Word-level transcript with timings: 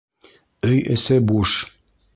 Өй 0.69 0.81
эсе 0.95 1.21
буш. 1.29 1.57